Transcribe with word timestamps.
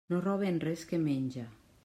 No 0.11 0.19
roben 0.27 0.57
res 0.63 0.87
que 0.93 1.01
menja. 1.05 1.47